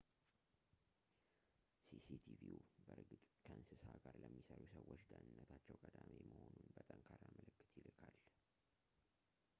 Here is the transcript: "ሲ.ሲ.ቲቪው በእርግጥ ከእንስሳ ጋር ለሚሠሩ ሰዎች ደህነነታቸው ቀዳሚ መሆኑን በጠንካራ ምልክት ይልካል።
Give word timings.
"ሲ.ሲ.ቲቪው 1.89 2.37
በእርግጥ 2.85 3.19
ከእንስሳ 3.45 3.83
ጋር 4.05 4.15
ለሚሠሩ 4.23 4.61
ሰዎች 4.75 5.03
ደህነነታቸው 5.11 5.77
ቀዳሚ 5.83 6.11
መሆኑን 6.33 6.67
በጠንካራ 6.77 7.23
ምልክት 7.39 7.71
ይልካል። 7.83 8.17